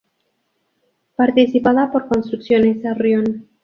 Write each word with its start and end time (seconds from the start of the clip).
Participada 1.15 1.91
por 1.91 2.07
Construcciones 2.07 2.81
Sarrión. 2.81 3.47